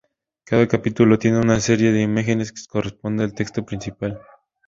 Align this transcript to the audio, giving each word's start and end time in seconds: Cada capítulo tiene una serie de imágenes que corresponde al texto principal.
Cada 0.45 0.67
capítulo 0.67 1.19
tiene 1.19 1.37
una 1.37 1.59
serie 1.59 1.91
de 1.91 2.01
imágenes 2.01 2.51
que 2.51 2.65
corresponde 2.67 3.23
al 3.23 3.35
texto 3.35 3.63
principal. 3.63 4.19